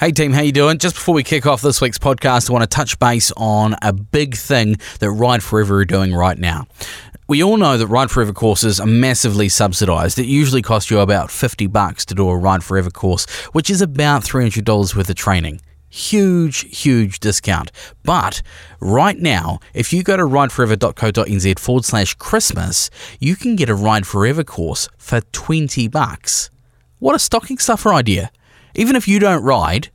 [0.00, 0.78] Hey team, how you doing?
[0.78, 3.92] Just before we kick off this week's podcast, I want to touch base on a
[3.92, 6.68] big thing that Ride Forever are doing right now.
[7.26, 10.20] We all know that Ride Forever courses are massively subsidized.
[10.20, 13.82] It usually costs you about 50 bucks to do a Ride Forever course, which is
[13.82, 15.62] about $300 worth of training.
[15.88, 17.72] Huge, huge discount.
[18.04, 18.40] But
[18.78, 22.88] right now, if you go to rideforever.co.nz forward slash Christmas,
[23.18, 26.50] you can get a Ride Forever course for 20 bucks.
[27.00, 28.30] What a stocking stuffer idea!
[28.78, 29.88] Even if you don't ride,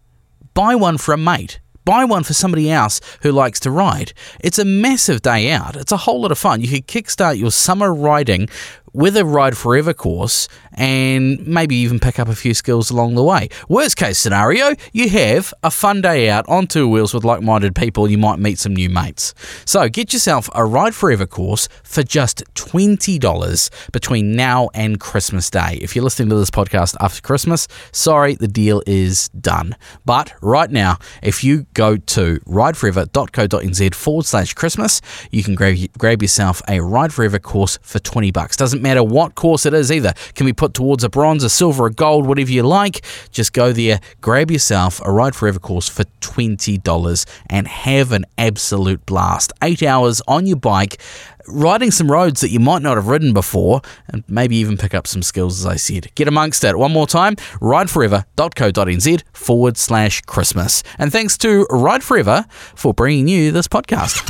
[0.53, 1.61] buy one for a mate.
[1.85, 4.11] Buy one for somebody else who likes to ride.
[4.41, 5.77] It's a massive day out.
[5.77, 6.59] It's a whole lot of fun.
[6.59, 8.49] You could kickstart your summer riding
[8.91, 13.23] with a Ride Forever course and maybe even pick up a few skills along the
[13.23, 13.49] way.
[13.67, 17.75] Worst case scenario, you have a fun day out on two wheels with like minded
[17.75, 18.09] people.
[18.09, 19.33] You might meet some new mates.
[19.65, 25.79] So get yourself a Ride Forever course for just $20 between now and Christmas Day.
[25.81, 29.75] If you're listening to this podcast after Christmas, sorry, the deal is done.
[30.05, 36.21] But right now, if you go to rideforever.co.nz forward slash Christmas, you can grab, grab
[36.21, 38.55] yourself a Ride Forever course for 20 bucks.
[38.55, 40.13] Doesn't matter what course it is either.
[40.35, 43.03] Can be put towards a bronze, a silver, a gold, whatever you like.
[43.31, 49.05] Just go there, grab yourself a Ride Forever course for $20 and have an absolute
[49.05, 49.51] blast.
[49.61, 51.01] Eight hours on your bike,
[51.49, 55.05] riding some roads that you might not have ridden before, and maybe even pick up
[55.05, 56.15] some skills, as I said.
[56.15, 56.77] Get amongst it.
[56.77, 60.81] One more time, rideforever.co.nz forward slash Christmas.
[60.97, 64.21] And thanks to Ride Forever for bringing you this podcast.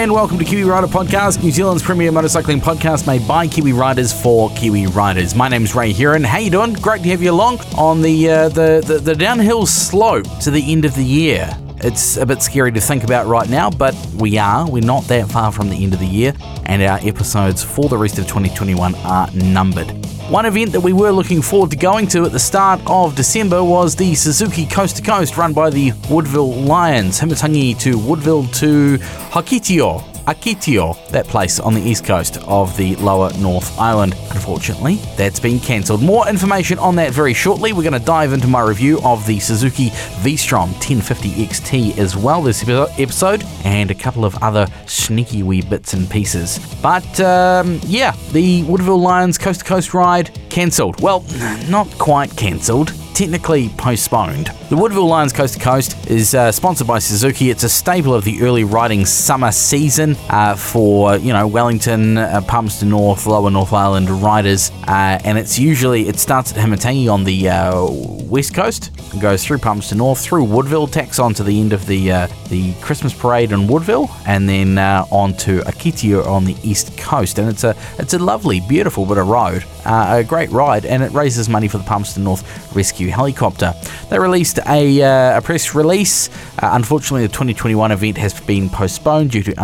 [0.00, 4.18] And welcome to Kiwi Rider Podcast, New Zealand's premier motorcycling podcast made by Kiwi riders
[4.18, 5.34] for Kiwi riders.
[5.34, 6.24] My name's Ray Heron.
[6.24, 6.72] How you doing?
[6.72, 10.72] Great to have you along on the, uh, the, the the downhill slope to the
[10.72, 11.54] end of the year.
[11.82, 14.68] It's a bit scary to think about right now, but we are.
[14.68, 16.34] We're not that far from the end of the year,
[16.66, 19.90] and our episodes for the rest of 2021 are numbered.
[20.28, 23.64] One event that we were looking forward to going to at the start of December
[23.64, 28.98] was the Suzuki Coast to Coast run by the Woodville Lions, Himatangi to Woodville to
[29.30, 30.04] Hakitio.
[30.26, 34.14] Akitio, that place on the east coast of the lower North Island.
[34.30, 36.02] Unfortunately, that's been cancelled.
[36.02, 37.72] More information on that very shortly.
[37.72, 42.42] We're going to dive into my review of the Suzuki V-Strom 1050 XT as well
[42.42, 46.58] this episode, and a couple of other sneaky wee bits and pieces.
[46.82, 51.00] But um, yeah, the Woodville Lions coast to coast ride cancelled.
[51.00, 51.24] Well,
[51.68, 54.50] not quite cancelled technically postponed.
[54.70, 57.50] The Woodville Lions Coast to Coast is uh, sponsored by Suzuki.
[57.50, 62.40] It's a staple of the early riding summer season uh, for you know Wellington, uh,
[62.46, 67.24] Palmerston North, Lower North Island riders, uh, and it's usually it starts at Himatangi on
[67.24, 67.90] the uh,
[68.26, 68.90] west coast,
[69.20, 72.74] goes through Palmerston North, through Woodville, tacks on to the end of the uh, the
[72.74, 77.38] Christmas parade in Woodville, and then on to Akitio on the east coast.
[77.38, 81.12] And it's a it's a lovely, beautiful bit of road, a great ride, and it
[81.12, 83.74] raises money for the Palmerston North Rescue helicopter.
[84.08, 86.28] They released a, uh, a press release.
[86.58, 89.54] Uh, unfortunately, the 2021 event has been postponed due to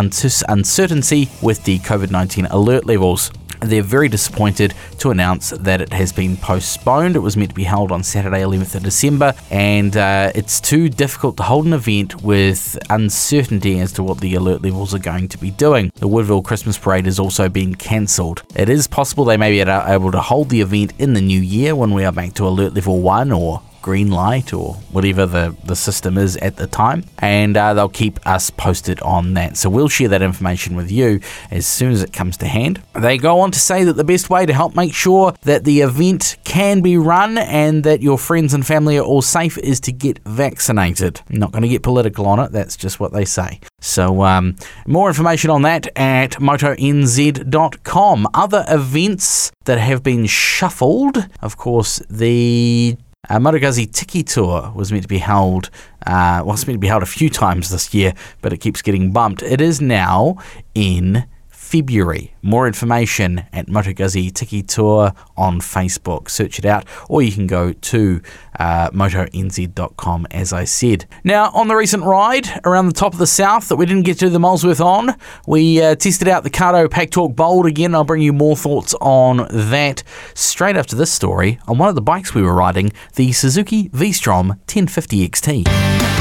[0.48, 3.30] uncertainty with the COVID 19 alert levels.
[3.66, 7.16] They're very disappointed to announce that it has been postponed.
[7.16, 10.88] It was meant to be held on Saturday, 11th of December, and uh, it's too
[10.88, 15.28] difficult to hold an event with uncertainty as to what the alert levels are going
[15.28, 15.90] to be doing.
[15.96, 18.42] The Woodville Christmas Parade has also been cancelled.
[18.54, 21.74] It is possible they may be able to hold the event in the new year
[21.74, 25.76] when we are back to alert level 1 or green light or whatever the, the
[25.76, 29.56] system is at the time, and uh, they'll keep us posted on that.
[29.56, 31.20] So we'll share that information with you
[31.52, 32.82] as soon as it comes to hand.
[32.94, 35.82] They go on to say that the best way to help make sure that the
[35.82, 39.92] event can be run and that your friends and family are all safe is to
[39.92, 41.20] get vaccinated.
[41.30, 43.60] I'm not going to get political on it, that's just what they say.
[43.80, 48.28] So, um, more information on that at motonz.com.
[48.34, 52.96] Other events that have been shuffled, of course, the
[53.28, 55.70] uh, Moto Tiki Tour was meant to be held,
[56.06, 59.42] uh, meant to be held a few times this year, but it keeps getting bumped.
[59.42, 60.38] It is now
[60.74, 61.26] in
[61.66, 62.32] February.
[62.42, 66.30] More information at Moto Guzzi Tiki Tour on Facebook.
[66.30, 68.22] Search it out, or you can go to
[68.60, 71.06] uh, motonz.com, as I said.
[71.24, 74.20] Now, on the recent ride around the top of the south that we didn't get
[74.20, 75.16] to the Molesworth on,
[75.48, 77.96] we uh, tested out the Cardo PackTalk Bold again.
[77.96, 80.04] I'll bring you more thoughts on that
[80.34, 84.50] straight after this story on one of the bikes we were riding, the Suzuki V-Strom
[84.50, 86.15] 1050 XT.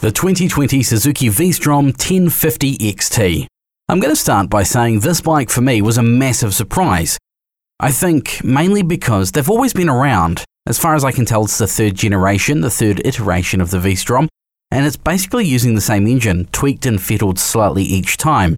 [0.00, 3.46] The 2020 Suzuki V-Strom 1050 XT.
[3.86, 7.18] I'm going to start by saying this bike for me was a massive surprise.
[7.78, 11.58] I think mainly because they've always been around, As far as I can tell, it's
[11.58, 14.28] the third generation, the third iteration of the V-Strom,
[14.70, 18.56] and it's basically using the same engine, tweaked and fettled slightly each time.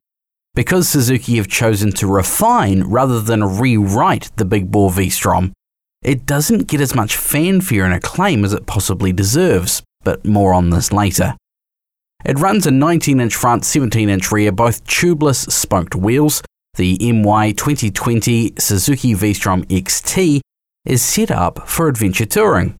[0.54, 5.52] Because Suzuki have chosen to refine rather than rewrite the big bore V-Strom,
[6.02, 10.70] it doesn't get as much fanfare and acclaim as it possibly deserves, but more on
[10.70, 11.36] this later.
[12.24, 16.42] It runs a 19 inch front, 17 inch rear, both tubeless spoked wheels.
[16.74, 20.40] The MY 2020 Suzuki V-Strom XT
[20.86, 22.76] is set up for adventure touring.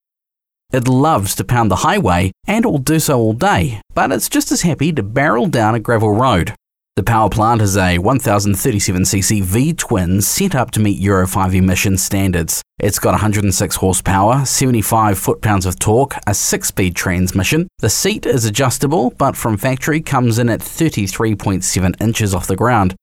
[0.73, 4.51] It loves to pound the highway and will do so all day, but it's just
[4.51, 6.55] as happy to barrel down a gravel road.
[6.94, 12.61] The power plant is a 1037cc V-twin set up to meet Euro 5 emission standards.
[12.79, 17.67] It's got 106 horsepower, 75 foot-pounds of torque, a 6-speed transmission.
[17.79, 22.94] The seat is adjustable, but from factory comes in at 33.7 inches off the ground.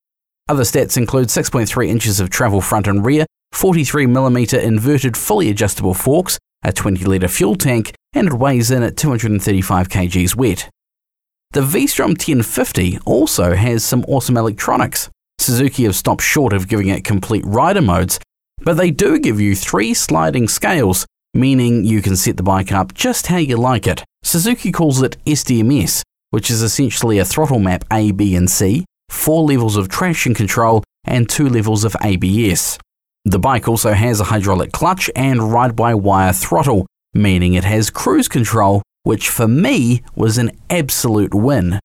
[0.47, 3.25] Other stats include 6.3 inches of travel front and rear,
[3.55, 8.97] 43mm inverted fully adjustable forks, a 20 litre fuel tank, and it weighs in at
[8.97, 10.69] 235 kgs wet.
[11.51, 15.09] The V-Strom 1050 also has some awesome electronics.
[15.39, 18.19] Suzuki have stopped short of giving it complete rider modes,
[18.61, 22.93] but they do give you three sliding scales, meaning you can set the bike up
[22.93, 24.03] just how you like it.
[24.21, 29.41] Suzuki calls it SDMS, which is essentially a throttle map A, B, and C, four
[29.41, 32.77] levels of traction control, and two levels of ABS.
[33.25, 36.85] The bike also has a hydraulic clutch and ride by wire throttle,
[37.15, 41.79] meaning it has cruise control which for me was an absolute win.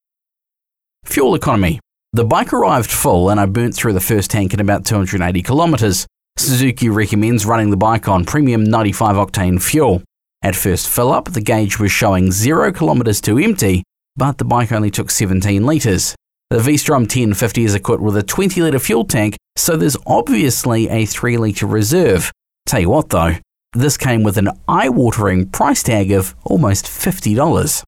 [1.04, 1.80] Fuel economy.
[2.12, 6.06] The bike arrived full and I burnt through the first tank in about 280 kilometers.
[6.36, 10.02] Suzuki recommends running the bike on premium 95 octane fuel.
[10.42, 13.82] At first fill up, the gauge was showing 0 kilometers to empty,
[14.16, 16.14] but the bike only took 17 litres.
[16.50, 21.06] The V-Strom 1050 is equipped with a 20 litre fuel tank, so there's obviously a
[21.06, 22.30] 3 litre reserve.
[22.66, 23.36] Tell you what though,
[23.74, 27.82] this came with an eye watering price tag of almost $50.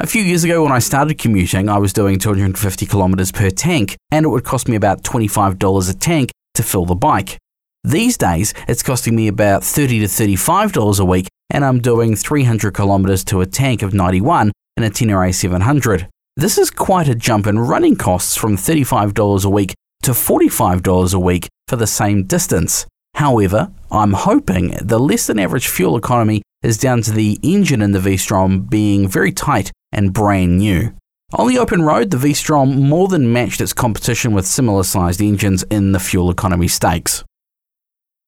[0.00, 3.96] A few years ago, when I started commuting, I was doing 250 kilometers per tank,
[4.10, 7.38] and it would cost me about $25 a tank to fill the bike.
[7.84, 12.74] These days, it's costing me about 30 to $35 a week, and I'm doing 300
[12.74, 16.08] kilometers to a tank of 91 in a Tenere 700.
[16.36, 21.18] This is quite a jump in running costs from $35 a week to $45 a
[21.18, 22.86] week for the same distance.
[23.14, 27.92] However, I'm hoping the less than average fuel economy is down to the engine in
[27.92, 30.94] the V-Strom being very tight and brand new.
[31.34, 35.62] On the open road, the V-Strom more than matched its competition with similar sized engines
[35.70, 37.24] in the fuel economy stakes.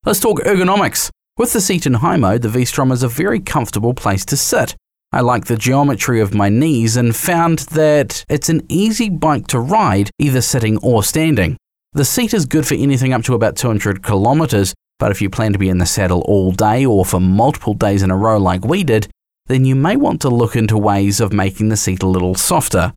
[0.05, 1.11] Let's talk ergonomics.
[1.37, 4.77] With the seat in high mode, the V-Strom is a very comfortable place to sit.
[5.13, 9.61] I like the geometry of my knees and found that it's an easy bike to
[9.61, 11.57] ride either sitting or standing.
[11.94, 15.52] The seat is good for anything up to about 200 kilometers, but if you plan
[15.52, 18.64] to be in the saddle all day or for multiple days in a row like
[18.64, 19.06] we did,
[19.46, 22.93] then you may want to look into ways of making the seat a little softer.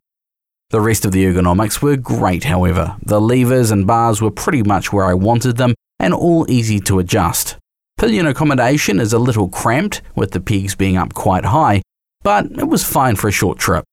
[0.70, 2.96] The rest of the ergonomics were great, however.
[3.00, 6.98] The levers and bars were pretty much where I wanted them and all easy to
[6.98, 7.56] adjust.
[7.98, 11.82] Pillion accommodation is a little cramped, with the pegs being up quite high,
[12.24, 13.84] but it was fine for a short trip.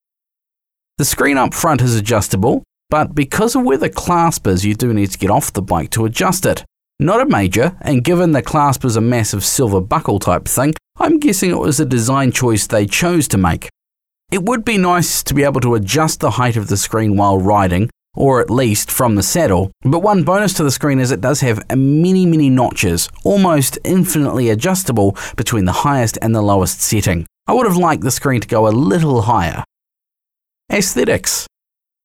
[0.98, 4.94] The screen up front is adjustable, but because of where the clasp is, you do
[4.94, 6.64] need to get off the bike to adjust it.
[7.00, 11.20] Not a major, and given the clasp is a massive silver buckle type thing, I'm
[11.20, 13.68] guessing it was a design choice they chose to make.
[14.32, 17.38] It would be nice to be able to adjust the height of the screen while
[17.38, 21.22] riding, or at least from the saddle, but one bonus to the screen is it
[21.22, 27.26] does have many, many notches, almost infinitely adjustable between the highest and the lowest setting.
[27.48, 29.64] I would have liked the screen to go a little higher.
[30.72, 31.46] Aesthetics.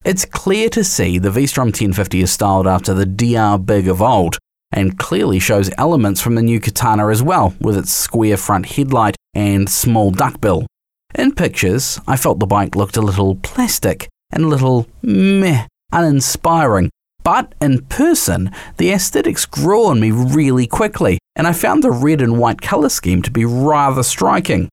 [0.03, 4.39] It's clear to see the V-Strom 1050 is styled after the DR Big of old,
[4.73, 9.15] and clearly shows elements from the new Katana as well, with its square front headlight
[9.35, 10.67] and small duckbill.
[11.15, 16.89] In pictures, I felt the bike looked a little plastic and a little meh, uninspiring.
[17.23, 22.23] But in person, the aesthetics grew on me really quickly, and I found the red
[22.23, 24.71] and white colour scheme to be rather striking.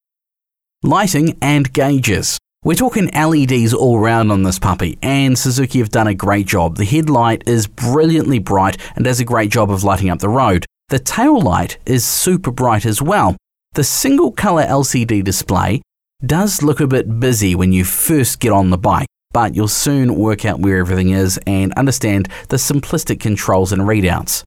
[0.84, 2.38] Lighting and gauges.
[2.64, 6.76] We're talking LEDs all round on this puppy, and Suzuki have done a great job.
[6.76, 10.66] The headlight is brilliantly bright and does a great job of lighting up the road.
[10.90, 13.38] The tail light is super bright as well.
[13.74, 15.82] The single color LCD display
[16.26, 20.16] does look a bit busy when you first get on the bike, but you'll soon
[20.16, 24.44] work out where everything is and understand the simplistic controls and readouts.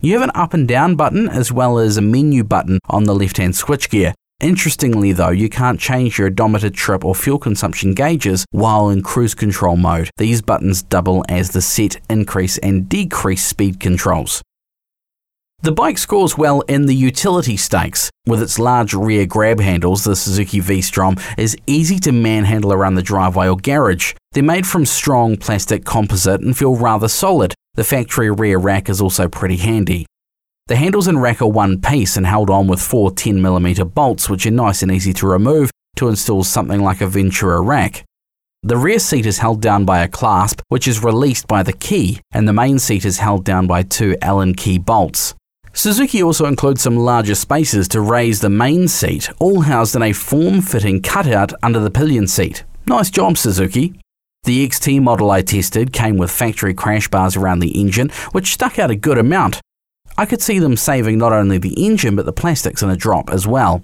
[0.00, 3.14] You have an up and down button as well as a menu button on the
[3.14, 4.14] left hand switchgear.
[4.40, 9.34] Interestingly, though, you can't change your odometer trip or fuel consumption gauges while in cruise
[9.34, 10.10] control mode.
[10.16, 14.40] These buttons double as the set, increase, and decrease speed controls.
[15.62, 18.10] The bike scores well in the utility stakes.
[18.26, 23.02] With its large rear grab handles, the Suzuki V-Strom is easy to manhandle around the
[23.02, 24.14] driveway or garage.
[24.32, 27.52] They're made from strong plastic composite and feel rather solid.
[27.74, 30.06] The factory rear rack is also pretty handy.
[30.70, 34.46] The handles and rack are one piece and held on with four 10mm bolts, which
[34.46, 38.04] are nice and easy to remove to install something like a Ventura rack.
[38.62, 42.20] The rear seat is held down by a clasp, which is released by the key,
[42.30, 45.34] and the main seat is held down by two Allen key bolts.
[45.72, 50.12] Suzuki also includes some larger spaces to raise the main seat, all housed in a
[50.12, 52.62] form-fitting cutout under the pillion seat.
[52.86, 54.00] Nice job, Suzuki.
[54.44, 58.78] The XT model I tested came with factory crash bars around the engine, which stuck
[58.78, 59.60] out a good amount.
[60.20, 63.30] I could see them saving not only the engine but the plastics in a drop
[63.30, 63.80] as well.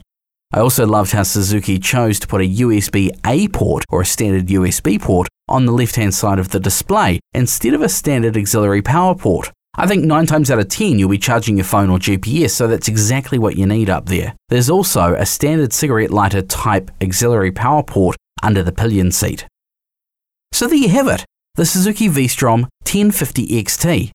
[0.52, 4.48] I also loved how Suzuki chose to put a USB A port or a standard
[4.48, 8.82] USB port on the left hand side of the display instead of a standard auxiliary
[8.82, 9.50] power port.
[9.76, 12.66] I think 9 times out of 10 you'll be charging your phone or GPS, so
[12.66, 14.34] that's exactly what you need up there.
[14.50, 19.46] There's also a standard cigarette lighter type auxiliary power port under the pillion seat.
[20.52, 21.24] So there you have it,
[21.54, 24.10] the Suzuki V-Strom 1050 XT.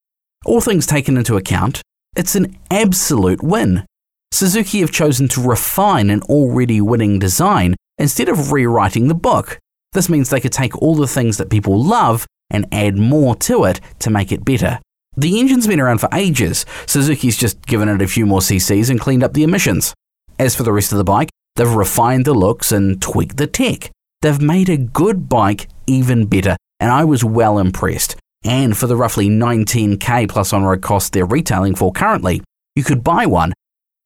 [0.45, 1.81] All things taken into account,
[2.15, 3.85] it's an absolute win.
[4.31, 9.59] Suzuki have chosen to refine an already winning design instead of rewriting the book.
[9.93, 13.65] This means they could take all the things that people love and add more to
[13.65, 14.79] it to make it better.
[15.17, 16.65] The engine's been around for ages.
[16.85, 19.93] Suzuki's just given it a few more cc's and cleaned up the emissions.
[20.39, 23.91] As for the rest of the bike, they've refined the looks and tweaked the tech.
[24.21, 28.15] They've made a good bike even better, and I was well impressed.
[28.43, 32.41] And for the roughly 19k plus on road cost they're retailing for currently,
[32.75, 33.53] you could buy one,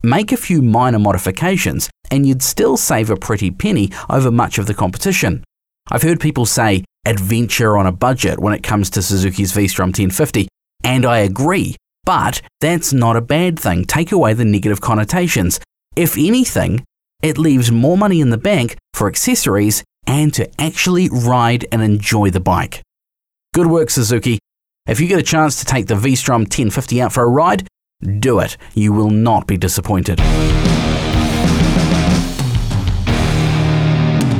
[0.03, 4.65] make a few minor modifications, and you'd still save a pretty penny over much of
[4.65, 5.43] the competition.
[5.89, 10.47] I've heard people say adventure on a budget when it comes to Suzuki's V-Strom 1050,
[10.83, 13.85] and I agree, but that's not a bad thing.
[13.85, 15.59] Take away the negative connotations.
[15.95, 16.83] If anything,
[17.21, 22.29] it leaves more money in the bank for accessories and to actually ride and enjoy
[22.29, 22.81] the bike.
[23.55, 24.37] Good work, Suzuki.
[24.85, 27.65] If you get a chance to take the V-Strom 1050 out for a ride,
[28.19, 28.57] do it.
[28.73, 30.17] You will not be disappointed.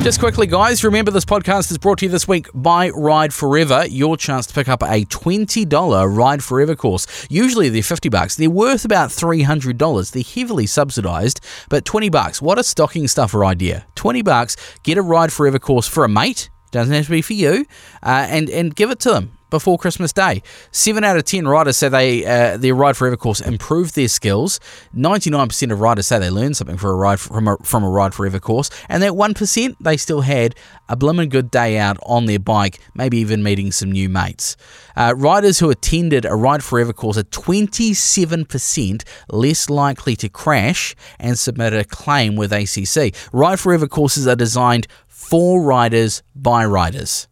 [0.02, 3.86] Just quickly, guys, remember this podcast is brought to you this week by Ride Forever.
[3.86, 7.06] Your chance to pick up a $20 Ride Forever course.
[7.30, 8.36] Usually they're 50 bucks.
[8.36, 10.10] They're worth about $300.
[10.12, 12.42] They're heavily subsidized, but 20 bucks.
[12.42, 13.86] What a stocking stuffer idea.
[13.94, 16.50] 20 bucks, get a Ride Forever course for a mate.
[16.76, 17.64] Doesn't have to be for you,
[18.02, 20.42] uh, and and give it to them before Christmas Day.
[20.72, 24.60] Seven out of ten riders say they uh, their Ride Forever course improved their skills.
[24.92, 27.82] Ninety nine percent of riders say they learned something for a ride from a, from
[27.82, 30.54] a Ride Forever course, and that one percent they still had
[30.88, 34.56] a blimmin' good day out on their bike, maybe even meeting some new mates.
[34.96, 40.28] Uh, riders who attended a Ride Forever course are twenty seven percent less likely to
[40.28, 43.14] crash and submit a claim with ACC.
[43.32, 47.26] Ride Forever courses are designed for riders by riders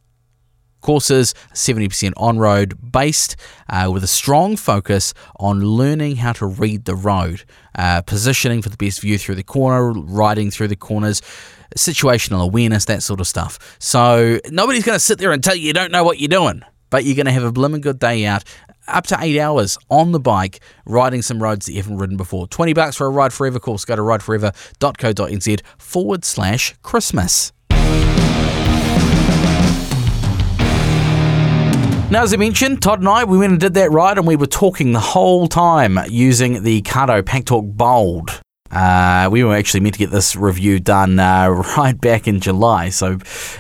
[0.85, 3.37] courses, 70% on road based,
[3.71, 7.43] uh, with a strong focus on learning how to read the road,
[7.75, 11.23] uh, positioning for the best view through the corner, riding through the corners,
[11.77, 13.77] situational awareness, that sort of stuff.
[13.81, 16.63] So nobody's going to sit there and tell you you don't know what you're doing,
[16.91, 18.45] but you're going to have a blimmin' good day out.
[18.87, 22.47] Up to eight hours on the bike, riding some roads that you haven't ridden before.
[22.47, 23.87] 20 bucks for a Ride Forever course.
[23.87, 27.55] Go to rideforever.co.nz forward slash Christmas.
[32.15, 34.37] Now, as I mentioned, Todd and I, we went and did that ride and we
[34.37, 38.41] were talking the whole time using the Cardo PackTalk Bold.
[38.71, 42.91] Uh, we were actually meant to get this review done uh, right back in July,
[42.91, 43.19] so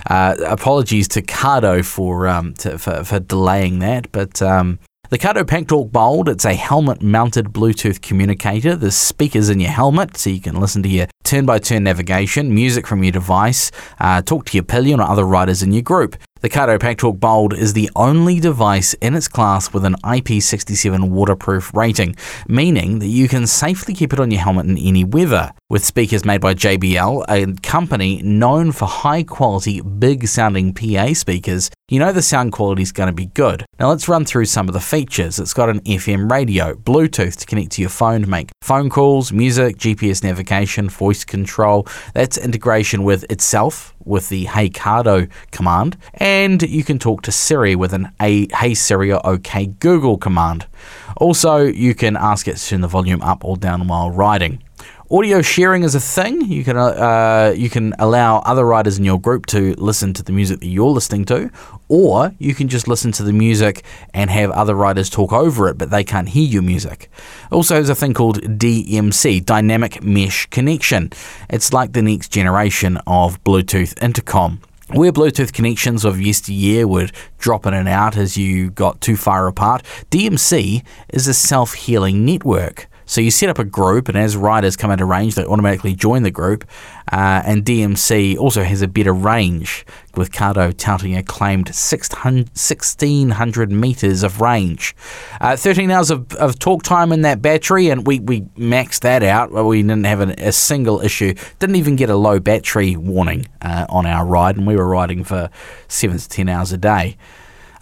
[0.09, 4.13] uh, apologies to Cardo for, um, to, for, for delaying that.
[4.13, 4.79] But um,
[5.15, 8.75] the Cardo PackTalk Bold, it's a helmet-mounted Bluetooth communicator.
[8.75, 13.05] There's speakers in your helmet, so you can listen to your turn-by-turn navigation, music from
[13.05, 16.17] your device, uh, talk to your pillion or other riders in your group.
[16.41, 21.73] The Cardo PackTalk Bold is the only device in its class with an IP67 waterproof
[21.73, 22.17] rating,
[22.49, 25.53] meaning that you can safely keep it on your helmet in any weather.
[25.75, 31.69] With speakers made by JBL, a company known for high quality, big sounding PA speakers,
[31.89, 33.67] you know the sound quality is going to be good.
[33.81, 35.41] Now let's run through some of the features.
[35.41, 39.33] It's got an FM radio, Bluetooth to connect to your phone to make phone calls,
[39.33, 41.89] music, GPS navigation, voice control.
[42.13, 47.75] That's integration with itself, with the Hey Cardo command, and you can talk to Siri
[47.75, 50.69] with an a Hey Siri or OK Google command.
[51.17, 54.63] Also, you can ask it to turn the volume up or down while riding.
[55.11, 56.41] Audio sharing is a thing.
[56.51, 60.33] You can uh, you can allow other riders in your group to listen to the
[60.33, 61.51] music that you're listening to,
[61.89, 63.85] or you can just listen to the music
[64.15, 67.11] and have other riders talk over it, but they can't hear your music.
[67.53, 71.11] Also, there's a thing called DMC, Dynamic Mesh Connection.
[71.51, 74.63] It's like the next generation of Bluetooth intercom.
[74.89, 79.49] Where Bluetooth connections of yesteryear would drop in and out as you got too far
[79.49, 82.89] apart, DMC is a self healing network.
[83.07, 86.23] So you set up a group, and as riders come into range, they automatically join
[86.23, 86.65] the group.
[87.13, 89.85] Uh, and DMC also has a better range,
[90.17, 94.97] with Cardo touting a claimed 1,600 metres of range.
[95.41, 99.23] Uh, 13 hours of, of talk time in that battery, and we, we maxed that
[99.23, 99.53] out.
[99.53, 101.35] We didn't have a single issue.
[101.59, 105.25] Didn't even get a low battery warning uh, on our ride, and we were riding
[105.25, 105.51] for
[105.89, 107.17] 7 to 10 hours a day.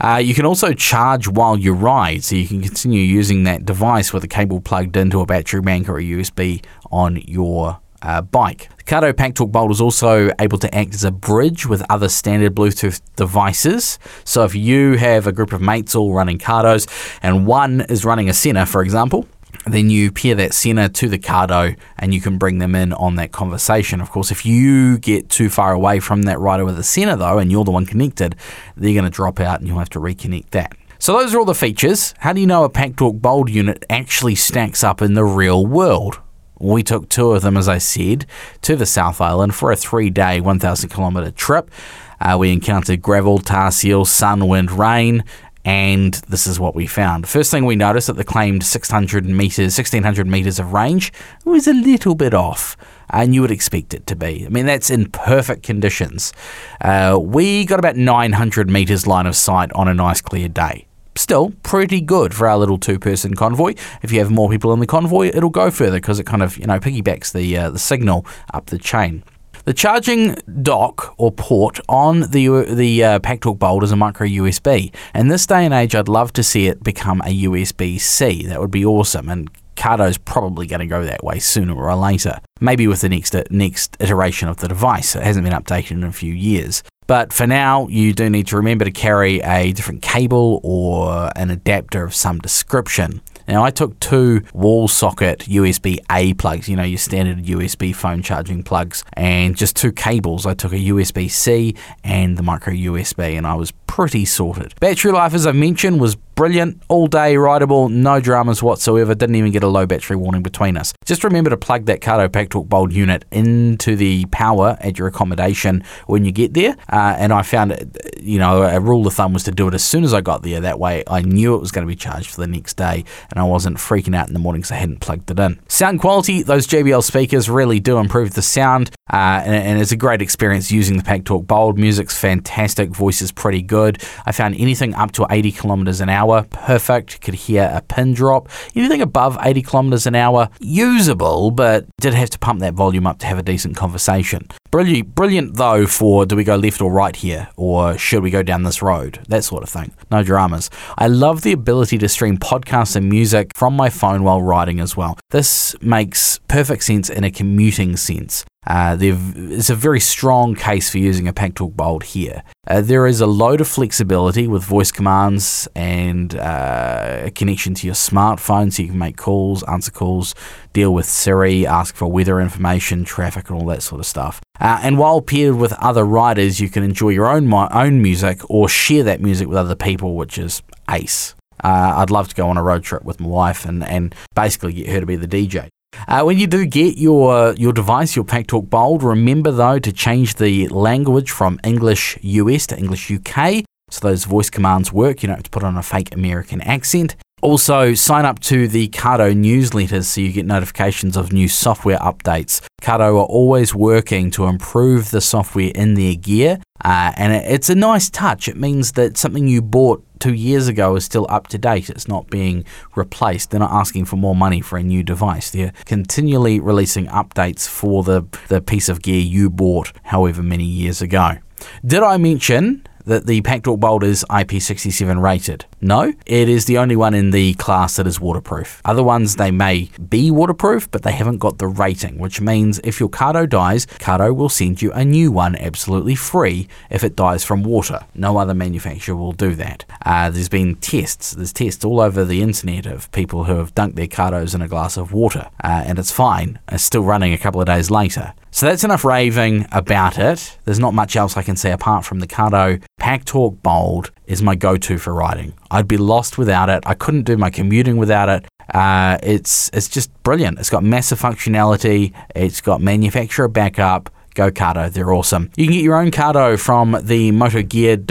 [0.03, 4.13] Uh, you can also charge while you ride, so you can continue using that device
[4.13, 8.69] with a cable plugged into a battery bank or a USB on your uh, bike.
[8.79, 12.53] The Cardo PackTalk Bold is also able to act as a bridge with other standard
[12.53, 14.01] Bluetooth devices.
[14.25, 16.89] So if you have a group of mates all running Cardos
[17.23, 19.29] and one is running a Sena, for example,
[19.66, 23.16] then you pair that Sena to the Cardo and you can bring them in on
[23.16, 24.00] that conversation.
[24.00, 27.38] Of course, if you get too far away from that rider with the Sena, though,
[27.38, 28.35] and you're the one connected,
[28.76, 30.73] they're going to drop out and you'll have to reconnect that.
[30.99, 32.14] So, those are all the features.
[32.19, 36.21] How do you know a PackTalk Bold unit actually stacks up in the real world?
[36.61, 38.25] We took two of them, as I said,
[38.62, 41.73] to the South Island for a three day, 1,000 kilometre trip.
[42.21, 45.25] Uh, we encountered gravel, tar seal, sun, wind, rain,
[45.64, 47.28] and this is what we found.
[47.28, 51.12] First thing we noticed that the claimed 600 meters, 1600 meters of range
[51.45, 52.76] was a little bit off,
[53.11, 54.45] and you would expect it to be.
[54.45, 56.33] I mean, that's in perfect conditions.
[56.81, 60.87] Uh, we got about 900 meters line of sight on a nice clear day.
[61.14, 63.75] Still pretty good for our little two-person convoy.
[64.00, 66.57] If you have more people in the convoy, it'll go further because it kind of
[66.57, 69.23] you know piggybacks the uh, the signal up the chain.
[69.64, 74.92] The charging dock or port on the the uh, PackTalk Bold is a micro USB.
[75.14, 78.45] In this day and age, I'd love to see it become a USB C.
[78.47, 82.40] That would be awesome, and Cardo's probably going to go that way sooner or later.
[82.61, 85.14] Maybe with the next next iteration of the device.
[85.14, 86.83] It hasn't been updated in a few years.
[87.07, 91.51] But for now, you do need to remember to carry a different cable or an
[91.51, 93.20] adapter of some description.
[93.48, 98.22] Now, I took two wall socket USB A plugs, you know, your standard USB phone
[98.22, 100.46] charging plugs, and just two cables.
[100.46, 101.74] I took a USB C
[102.05, 104.72] and the micro USB, and I was pretty sorted.
[104.81, 109.14] Battery life, as I mentioned, was brilliant, all day rideable, no dramas whatsoever.
[109.14, 110.94] Didn't even get a low battery warning between us.
[111.05, 115.85] Just remember to plug that Cardo PackTalk Bold unit into the power at your accommodation
[116.07, 116.74] when you get there.
[116.90, 119.85] Uh, and I found, you know, a rule of thumb was to do it as
[119.85, 120.61] soon as I got there.
[120.61, 123.38] That way I knew it was going to be charged for the next day and
[123.38, 125.61] I wasn't freaking out in the morning because I hadn't plugged it in.
[125.68, 128.90] Sound quality, those JBL speakers really do improve the sound.
[129.12, 131.79] Uh, and, and, it's a great experience using the PackTalk Bold.
[131.79, 134.03] Music's fantastic, voice is pretty good.
[134.25, 137.20] I found anything up to 80 kilometers an hour perfect.
[137.20, 138.48] Could hear a pin drop.
[138.75, 143.18] Anything above 80 kilometers an hour, usable, but did have to pump that volume up
[143.18, 144.48] to have a decent conversation.
[144.70, 148.42] Brilliant, brilliant though for do we go left or right here, or should we go
[148.42, 149.20] down this road?
[149.29, 149.92] That sort of thing.
[150.11, 150.70] No dramas.
[150.96, 154.96] I love the ability to stream podcasts and music from my phone while riding as
[154.96, 155.18] well.
[155.31, 158.46] This makes perfect sense in a commuting sense.
[158.64, 162.44] Uh, there's a very strong case for using a PackTalk Bold here.
[162.68, 167.87] Uh, there is a load of flexibility with voice commands and uh, a connection to
[167.87, 170.35] your smartphone so you can make calls, answer calls,
[170.72, 174.40] deal with Siri, ask for weather information, traffic, and all that sort of stuff.
[174.61, 178.48] Uh, and while paired with other riders, you can enjoy your own, my, own music
[178.48, 181.35] or share that music with other people, which is ace.
[181.64, 184.72] Uh, I'd love to go on a road trip with my wife and, and basically
[184.72, 185.68] get her to be the DJ.
[186.09, 190.35] Uh, when you do get your your device, your PackTalk Bold, remember though to change
[190.35, 195.22] the language from English US to English UK so those voice commands work.
[195.22, 197.16] You don't have to put on a fake American accent.
[197.42, 202.61] Also, sign up to the Cardo newsletters so you get notifications of new software updates.
[202.81, 207.74] Cardo are always working to improve the software in their gear, uh, and it's a
[207.74, 208.46] nice touch.
[208.46, 211.90] It means that something you bought two years ago is still up to date.
[211.90, 213.50] It's not being replaced.
[213.50, 215.50] They're not asking for more money for a new device.
[215.50, 221.02] They're continually releasing updates for the, the piece of gear you bought however many years
[221.02, 221.38] ago.
[221.85, 225.67] Did I mention that the PackTalk Bold is IP67 rated.
[225.81, 228.81] No, it is the only one in the class that is waterproof.
[228.85, 233.01] Other ones, they may be waterproof, but they haven't got the rating, which means if
[233.01, 237.45] your Cardo dies, Cardo will send you a new one absolutely free if it dies
[237.45, 238.01] from water.
[238.15, 239.85] No other manufacturer will do that.
[240.05, 243.97] Uh, there's been tests, there's tests all over the internet of people who have dunked
[243.97, 246.61] their Cardos in a glass of water, uh, and it's fine.
[246.71, 248.35] It's still running a couple of days later.
[248.55, 250.59] So that's enough raving about it.
[250.67, 254.55] There's not much else I can say apart from the Cardo PackTalk Bold is my
[254.55, 255.55] go-to for riding.
[255.71, 256.83] I'd be lost without it.
[256.85, 258.45] I couldn't do my commuting without it.
[258.73, 260.59] Uh, it's it's just brilliant.
[260.59, 262.12] It's got massive functionality.
[262.37, 264.11] It's got manufacturer backup.
[264.35, 265.51] Go Cardo, they're awesome.
[265.57, 268.05] You can get your own Cardo from the motogear.nz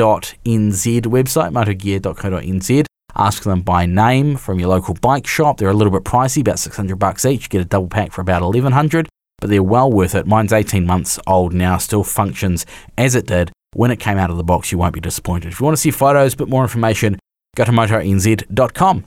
[1.06, 2.86] website, motogear.co.nz.
[3.16, 5.58] Ask them by name from your local bike shop.
[5.58, 7.44] They're a little bit pricey, about 600 bucks each.
[7.44, 9.08] You get a double pack for about 1100
[9.42, 10.26] but they're well worth it.
[10.26, 12.66] Mine's 18 months old now, still functions
[12.98, 14.72] as it did when it came out of the box.
[14.72, 15.52] You won't be disappointed.
[15.52, 17.20] If you want to see photos, but more information,
[17.58, 19.04] go to motonz.com.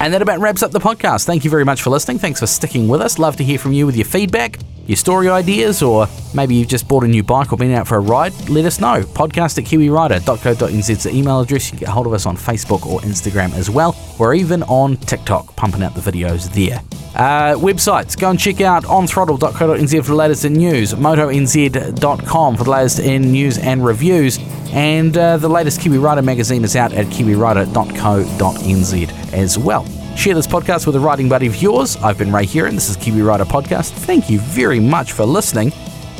[0.00, 1.24] And that about wraps up the podcast.
[1.24, 2.18] Thank you very much for listening.
[2.18, 3.18] Thanks for sticking with us.
[3.18, 6.88] Love to hear from you with your feedback, your story ideas, or maybe you've just
[6.88, 8.32] bought a new bike or been out for a ride.
[8.48, 9.02] Let us know.
[9.02, 11.66] Podcast at kiwirider.co.nz is the email address.
[11.66, 13.96] You can get hold of us on Facebook or Instagram as well.
[14.18, 16.80] We're even on TikTok, pumping out the videos there.
[17.14, 22.70] Uh, websites, go and check out onthrottle.co.nz for the latest in news, motonz.com for the
[22.70, 24.40] latest in news and reviews,
[24.72, 30.03] and uh, the latest Kiwi Rider magazine is out at kiwirider.co.nz as well.
[30.16, 31.96] Share this podcast with a writing buddy of yours.
[31.96, 33.90] I've been Ray Heron, and this is Kiwi Rider Podcast.
[33.90, 35.72] Thank you very much for listening.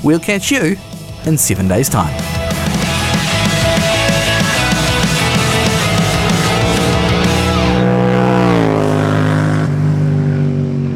[0.03, 0.77] We'll catch you
[1.25, 2.13] in seven days' time.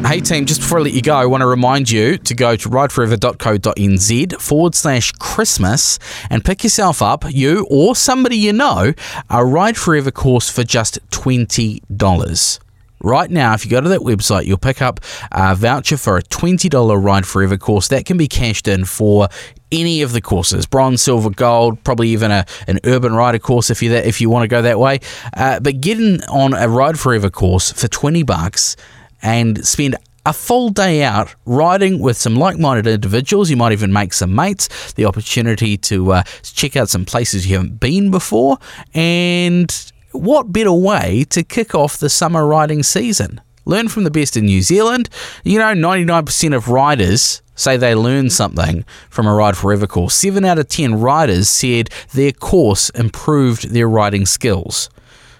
[0.05, 2.55] Hey team, just before I let you go, I want to remind you to go
[2.55, 5.99] to rideforever.co.nz forward slash Christmas
[6.31, 8.93] and pick yourself up, you or somebody you know,
[9.29, 12.59] a Ride Forever course for just $20.
[13.01, 14.99] Right now, if you go to that website, you'll pick up
[15.31, 19.29] a voucher for a $20 Ride Forever course that can be cashed in for
[19.71, 23.83] any of the courses bronze silver gold probably even a, an urban rider course if
[23.83, 24.99] you if you want to go that way
[25.37, 28.75] uh, but getting on a ride forever course for 20 bucks
[29.21, 33.49] and spend a full day out riding with some like minded individuals.
[33.49, 37.55] You might even make some mates, the opportunity to uh, check out some places you
[37.55, 38.57] haven't been before,
[38.93, 43.41] and what better way to kick off the summer riding season?
[43.65, 45.09] Learn from the best in New Zealand.
[45.43, 50.15] You know, 99% of riders say they learned something from a Ride Forever course.
[50.15, 54.89] 7 out of 10 riders said their course improved their riding skills.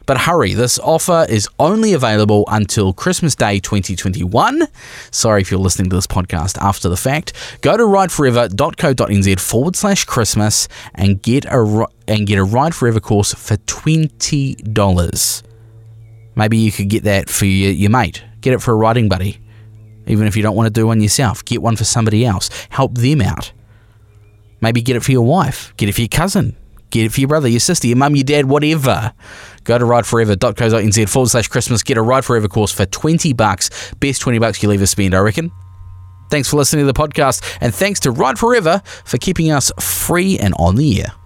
[0.09, 4.63] But hurry, this offer is only available until Christmas Day 2021.
[5.11, 7.33] Sorry if you're listening to this podcast after the fact.
[7.61, 13.35] Go to rideforever.co.nz forward slash Christmas and get a and get a Ride Forever course
[13.35, 15.43] for twenty dollars.
[16.33, 18.23] Maybe you could get that for your, your mate.
[18.41, 19.39] Get it for a riding buddy.
[20.07, 22.49] Even if you don't want to do one yourself, get one for somebody else.
[22.71, 23.51] Help them out.
[24.59, 25.71] Maybe get it for your wife.
[25.77, 26.55] Get it for your cousin.
[26.89, 29.13] Get it for your brother, your sister, your mum, your dad, whatever.
[29.63, 31.83] Go to rideforever.co.nz forward slash Christmas.
[31.83, 33.93] Get a Ride Forever course for 20 bucks.
[33.99, 35.51] Best 20 bucks you'll ever spend, I reckon.
[36.29, 40.37] Thanks for listening to the podcast, and thanks to Ride Forever for keeping us free
[40.37, 41.18] and on the air.